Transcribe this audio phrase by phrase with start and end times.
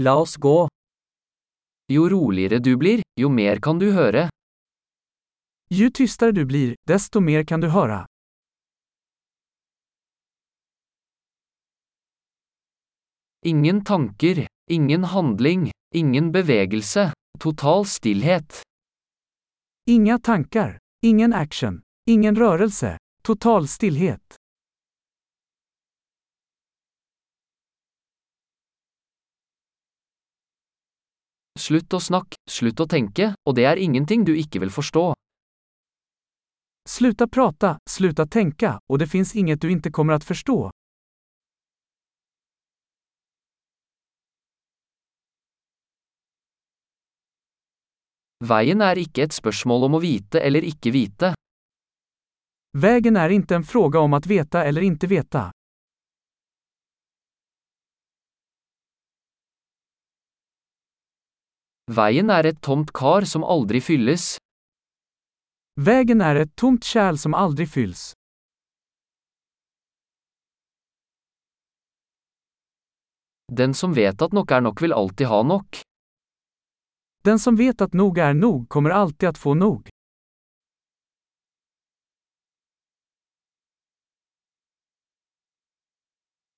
[0.00, 0.68] La oss gå.
[1.88, 4.28] Jo roligere du blir, jo mer kan du høre.
[5.70, 8.06] Ju tystare du blir, desto mer kan du höra.
[13.42, 18.62] Ingen tanker, ingen handling, ingen bevegelse, total stillhet.
[19.86, 24.37] Inga tankar, ingen action, ingen rörelse, total stillhet.
[31.58, 35.12] Slutt å snakke, slutt å tenke, og det er ingenting du ikke vil forstå.
[36.88, 40.70] Sluta prata, sluta tänka, och det finns inget du inte kommer att förstå.
[48.44, 51.34] Veien er ikke et spørsmål om å vite eller ikke vite.
[52.78, 55.50] Vägen är inte en fråga om att veta eller inte veta.
[61.88, 64.36] Veien er et tomt kar som aldri fylles.
[65.80, 68.12] Vägen är ett tomt kärl som aldrig fylls.
[73.52, 75.80] Den som vet at nok er nok vil alltid ha nok.
[77.24, 79.88] Den som vet at nog er nog kommer alltid att få nog.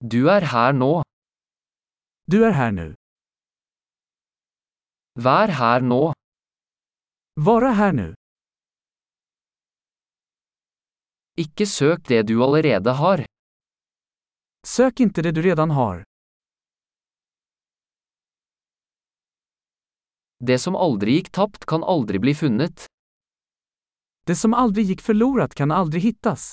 [0.00, 1.02] Du er her nå.
[2.24, 2.94] Du er her nu.
[5.18, 6.12] Vær her nå.
[7.46, 8.06] Vara her nu.
[11.42, 13.24] Ikke søk det du allerede har.
[14.66, 16.04] Sök inte det du redan har.
[20.38, 22.86] Det som aldri gikk tapt, kan aldri bli funnet.
[24.30, 26.52] Det som aldri gikk förlorat kan aldri hittas.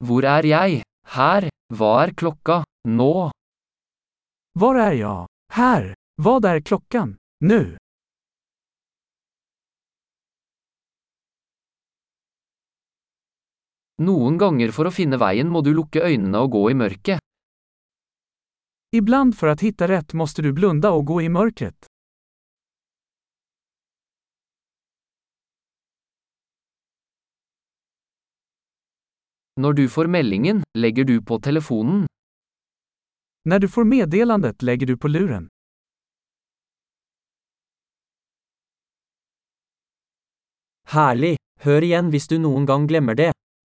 [0.00, 0.87] Hvor er jeg?
[1.08, 1.48] Her.
[1.72, 2.62] Hva er klokka?
[2.88, 3.30] Nå.
[4.60, 5.26] Var er jeg?
[5.56, 7.04] Her, hva er klokka,
[7.48, 7.60] nå?
[14.04, 17.24] Noen ganger for å finne veien må du lukke øynene og gå i mørket.
[18.94, 21.87] Ibland for å finne rett måste du blunda og gå i mörkret.
[29.58, 32.06] Når du får meldingen, legger du på telefonen.
[33.44, 35.48] När du får meddelandet lägger du på luren.
[40.86, 41.36] Herlig.
[41.60, 43.32] Hør igjen hvis du noen gang glemmer det.